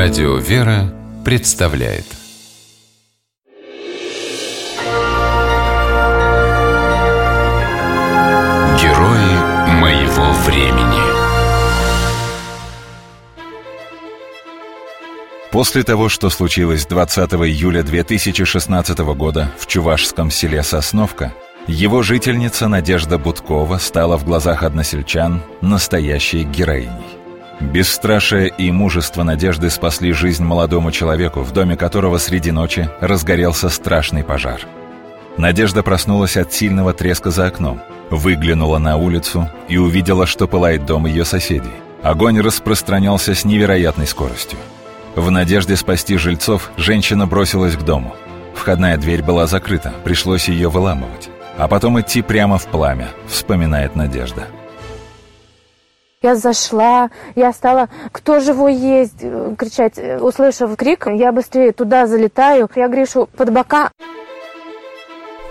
Радио 0.00 0.36
«Вера» 0.36 0.94
представляет 1.24 2.04
Герои 8.80 9.72
моего 9.80 10.32
времени 10.46 11.02
После 15.50 15.82
того, 15.82 16.08
что 16.08 16.30
случилось 16.30 16.86
20 16.86 17.32
июля 17.32 17.82
2016 17.82 18.98
года 19.00 19.50
в 19.58 19.66
чувашском 19.66 20.30
селе 20.30 20.62
Сосновка, 20.62 21.34
его 21.66 22.02
жительница 22.02 22.68
Надежда 22.68 23.18
Будкова 23.18 23.78
стала 23.78 24.16
в 24.16 24.24
глазах 24.24 24.62
односельчан 24.62 25.42
настоящей 25.60 26.44
героиней. 26.44 27.17
Бесстрашие 27.60 28.52
и 28.56 28.70
мужество 28.70 29.24
Надежды 29.24 29.68
спасли 29.68 30.12
жизнь 30.12 30.44
молодому 30.44 30.92
человеку, 30.92 31.40
в 31.40 31.52
доме 31.52 31.76
которого 31.76 32.18
среди 32.18 32.52
ночи 32.52 32.88
разгорелся 33.00 33.68
страшный 33.68 34.22
пожар. 34.22 34.60
Надежда 35.36 35.82
проснулась 35.82 36.36
от 36.36 36.52
сильного 36.52 36.92
треска 36.92 37.30
за 37.30 37.46
окном, 37.46 37.80
выглянула 38.10 38.78
на 38.78 38.96
улицу 38.96 39.48
и 39.68 39.76
увидела, 39.76 40.26
что 40.26 40.46
пылает 40.46 40.86
дом 40.86 41.06
ее 41.06 41.24
соседей. 41.24 41.72
Огонь 42.02 42.40
распространялся 42.40 43.34
с 43.34 43.44
невероятной 43.44 44.06
скоростью. 44.06 44.58
В 45.16 45.30
надежде 45.30 45.74
спасти 45.74 46.16
жильцов 46.16 46.70
женщина 46.76 47.26
бросилась 47.26 47.76
к 47.76 47.82
дому. 47.82 48.14
Входная 48.54 48.96
дверь 48.96 49.22
была 49.22 49.46
закрыта, 49.46 49.92
пришлось 50.04 50.48
ее 50.48 50.68
выламывать. 50.68 51.28
А 51.56 51.66
потом 51.66 52.00
идти 52.00 52.22
прямо 52.22 52.56
в 52.58 52.66
пламя, 52.66 53.08
вспоминает 53.26 53.96
Надежда. 53.96 54.46
Я 56.20 56.34
зашла, 56.34 57.10
я 57.36 57.52
стала 57.52 57.88
«Кто 58.10 58.40
живой 58.40 58.74
есть?» 58.74 59.20
кричать. 59.56 60.00
Услышав 60.20 60.74
крик, 60.74 61.06
я 61.06 61.30
быстрее 61.30 61.70
туда 61.70 62.08
залетаю. 62.08 62.68
Я 62.74 62.88
Гришу 62.88 63.28
под 63.36 63.52
бока. 63.52 63.92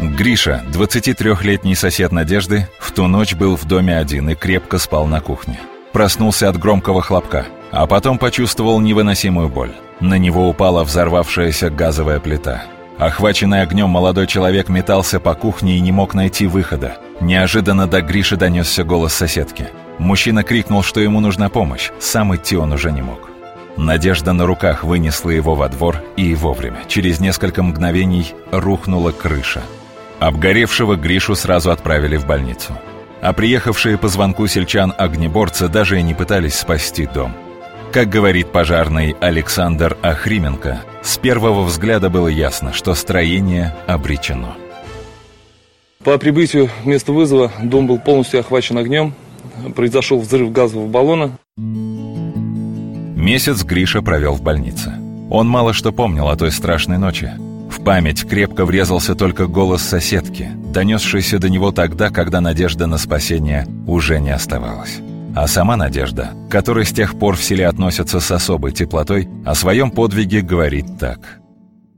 Гриша, 0.00 0.64
23-летний 0.72 1.76
сосед 1.76 2.10
Надежды, 2.10 2.66
в 2.80 2.90
ту 2.90 3.06
ночь 3.06 3.34
был 3.34 3.56
в 3.56 3.64
доме 3.64 3.96
один 3.96 4.28
и 4.30 4.34
крепко 4.34 4.78
спал 4.78 5.06
на 5.06 5.20
кухне. 5.20 5.60
Проснулся 5.92 6.48
от 6.48 6.58
громкого 6.58 7.00
хлопка, 7.00 7.46
а 7.70 7.86
потом 7.86 8.18
почувствовал 8.18 8.80
невыносимую 8.80 9.48
боль. 9.48 9.72
На 10.00 10.18
него 10.18 10.48
упала 10.48 10.82
взорвавшаяся 10.82 11.70
газовая 11.70 12.18
плита. 12.18 12.64
Охваченный 12.98 13.62
огнем 13.62 13.88
молодой 13.88 14.26
человек 14.26 14.68
метался 14.68 15.20
по 15.20 15.34
кухне 15.34 15.76
и 15.76 15.80
не 15.80 15.92
мог 15.92 16.12
найти 16.12 16.48
выхода. 16.48 16.96
Неожиданно 17.20 17.86
до 17.86 18.02
Гриши 18.02 18.36
донесся 18.36 18.82
голос 18.82 19.14
соседки– 19.14 19.68
Мужчина 19.98 20.42
крикнул, 20.42 20.82
что 20.82 21.00
ему 21.00 21.20
нужна 21.20 21.48
помощь, 21.48 21.90
сам 21.98 22.34
идти 22.34 22.56
он 22.56 22.72
уже 22.72 22.92
не 22.92 23.02
мог. 23.02 23.30
Надежда 23.76 24.32
на 24.32 24.46
руках 24.46 24.84
вынесла 24.84 25.30
его 25.30 25.54
во 25.54 25.68
двор 25.68 26.02
и 26.16 26.34
вовремя. 26.34 26.78
Через 26.88 27.20
несколько 27.20 27.62
мгновений 27.62 28.34
рухнула 28.50 29.12
крыша. 29.12 29.62
Обгоревшего 30.18 30.96
Гришу 30.96 31.34
сразу 31.34 31.70
отправили 31.70 32.16
в 32.16 32.26
больницу. 32.26 32.72
А 33.20 33.32
приехавшие 33.32 33.98
по 33.98 34.08
звонку 34.08 34.46
сельчан 34.46 34.94
огнеборцы 34.96 35.68
даже 35.68 35.98
и 35.98 36.02
не 36.02 36.14
пытались 36.14 36.54
спасти 36.54 37.06
дом. 37.06 37.34
Как 37.92 38.08
говорит 38.08 38.52
пожарный 38.52 39.16
Александр 39.20 39.96
Ахрименко, 40.02 40.80
с 41.02 41.18
первого 41.18 41.62
взгляда 41.62 42.10
было 42.10 42.28
ясно, 42.28 42.72
что 42.72 42.94
строение 42.94 43.74
обречено. 43.86 44.54
По 46.02 46.18
прибытию 46.18 46.68
к 46.68 46.86
месту 46.86 47.12
вызова 47.12 47.50
дом 47.62 47.86
был 47.86 47.98
полностью 47.98 48.40
охвачен 48.40 48.78
огнем, 48.78 49.14
произошел 49.74 50.20
взрыв 50.20 50.52
газового 50.52 50.88
баллона. 50.88 51.38
Месяц 53.16 53.64
Гриша 53.64 54.02
провел 54.02 54.34
в 54.34 54.42
больнице. 54.42 54.92
Он 55.30 55.48
мало 55.48 55.72
что 55.72 55.92
помнил 55.92 56.28
о 56.28 56.36
той 56.36 56.52
страшной 56.52 56.98
ночи. 56.98 57.32
В 57.70 57.82
память 57.82 58.24
крепко 58.26 58.64
врезался 58.64 59.14
только 59.14 59.46
голос 59.46 59.82
соседки, 59.82 60.50
донесшийся 60.72 61.38
до 61.38 61.48
него 61.48 61.72
тогда, 61.72 62.10
когда 62.10 62.40
надежда 62.40 62.86
на 62.86 62.98
спасение 62.98 63.66
уже 63.86 64.20
не 64.20 64.30
оставалась. 64.30 65.00
А 65.34 65.46
сама 65.48 65.76
Надежда, 65.76 66.30
которая 66.48 66.84
с 66.84 66.92
тех 66.92 67.18
пор 67.18 67.36
в 67.36 67.44
селе 67.44 67.66
относится 67.66 68.20
с 68.20 68.30
особой 68.30 68.72
теплотой, 68.72 69.28
о 69.44 69.54
своем 69.54 69.90
подвиге 69.90 70.40
говорит 70.40 70.86
так. 70.98 71.40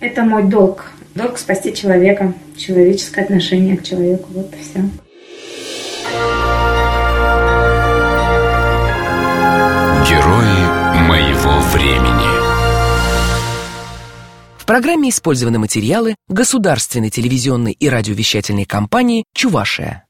Это 0.00 0.24
мой 0.24 0.44
долг. 0.44 0.90
Долг 1.14 1.38
спасти 1.38 1.74
человека, 1.74 2.32
человеческое 2.56 3.22
отношение 3.22 3.76
к 3.76 3.84
человеку. 3.84 4.28
Вот 4.34 4.52
и 4.52 4.62
все. 4.62 4.80
Времени. 11.72 12.30
В 14.58 14.66
программе 14.66 15.10
использованы 15.10 15.58
материалы 15.58 16.14
государственной 16.28 17.10
телевизионной 17.10 17.72
и 17.72 17.88
радиовещательной 17.88 18.66
компании 18.66 19.24
«Чувашия». 19.34 20.06